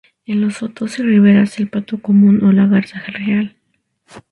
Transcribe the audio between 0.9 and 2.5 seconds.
y riberas, el pato común